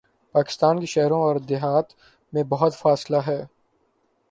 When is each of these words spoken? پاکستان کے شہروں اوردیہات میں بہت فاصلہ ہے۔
پاکستان 0.35 0.79
کے 0.79 0.85
شہروں 0.85 1.21
اوردیہات 1.21 1.93
میں 2.33 2.43
بہت 2.43 2.75
فاصلہ 2.75 3.17
ہے۔ 3.27 3.45